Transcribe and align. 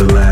the 0.00 0.14
last. 0.14 0.29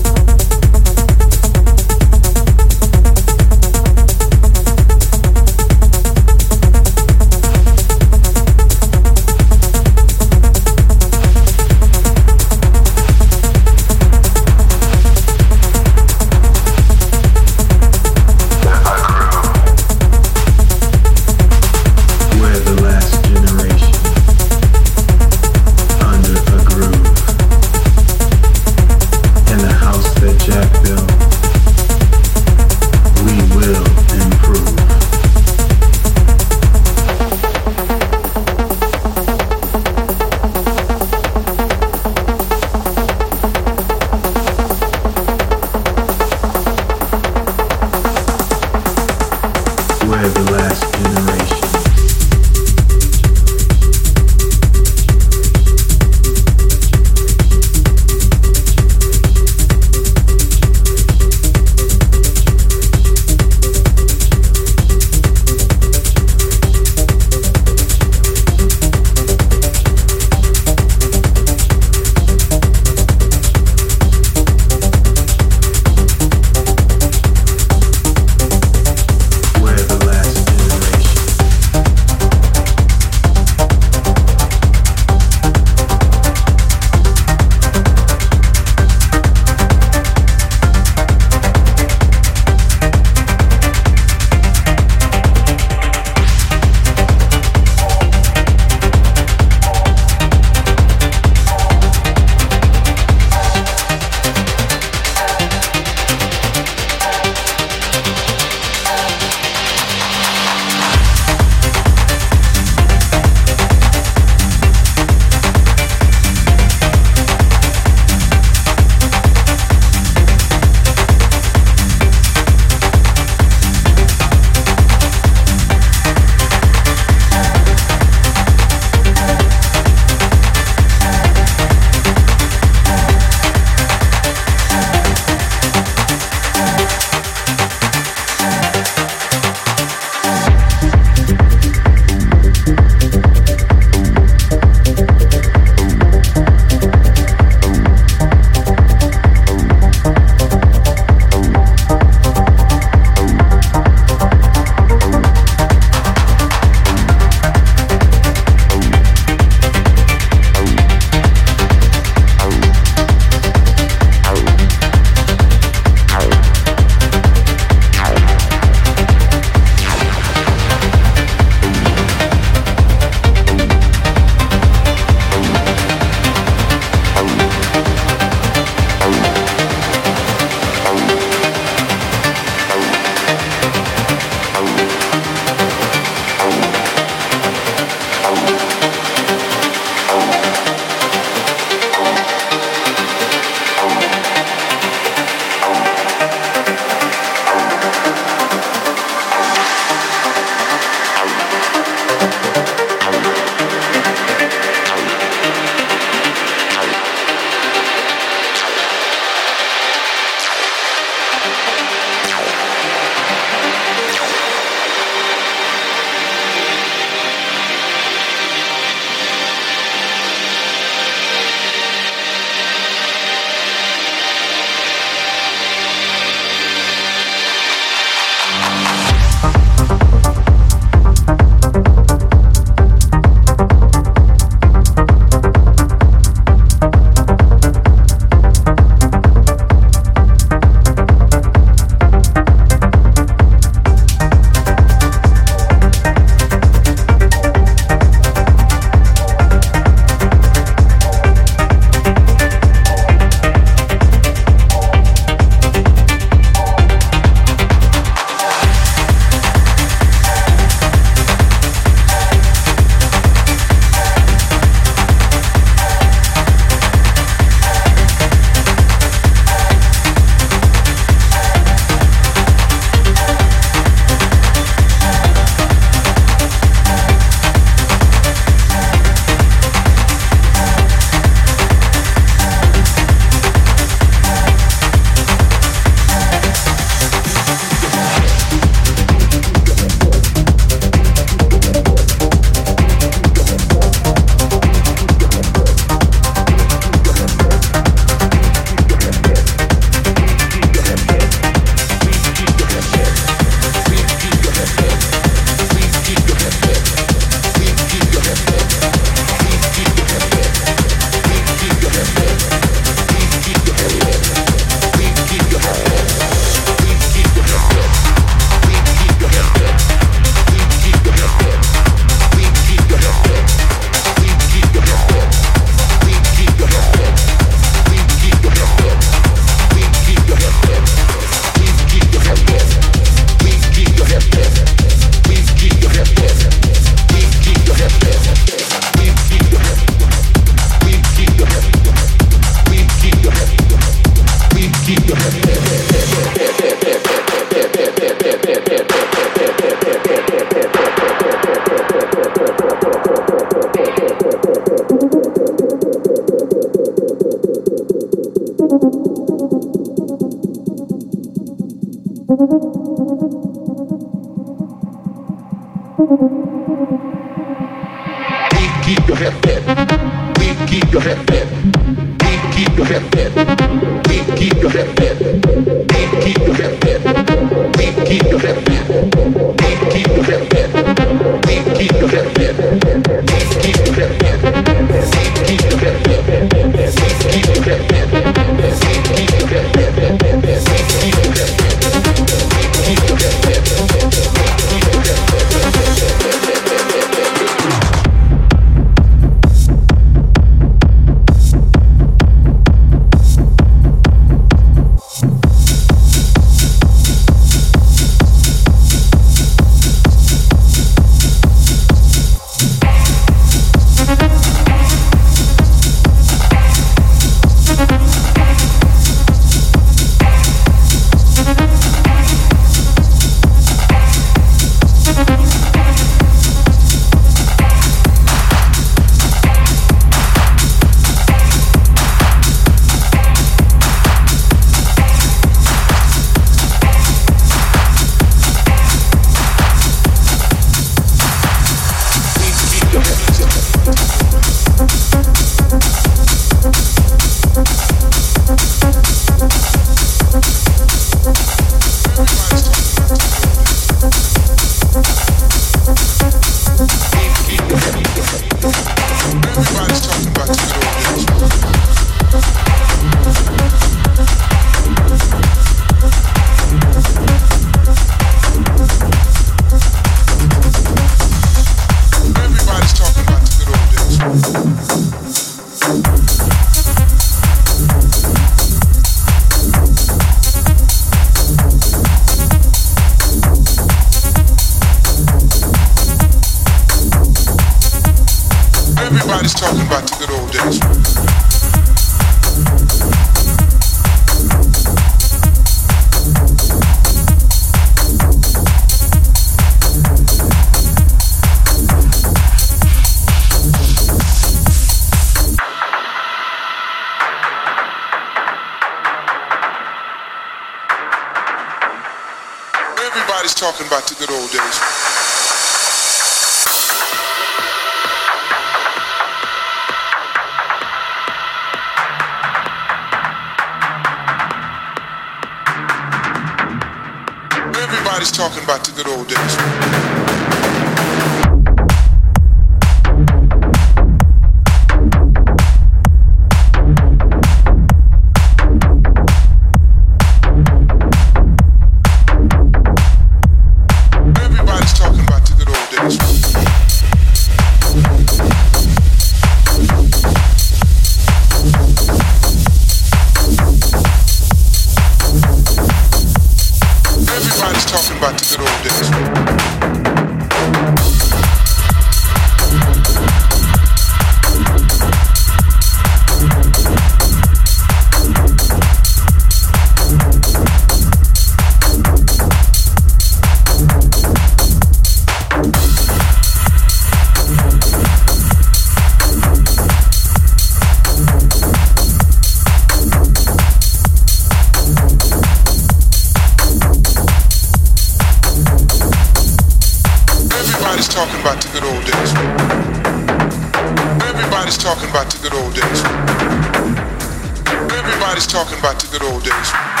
Everybody's 599.23 600.00